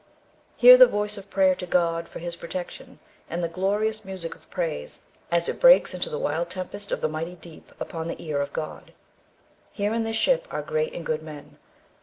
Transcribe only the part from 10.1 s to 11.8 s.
ship are great and good men.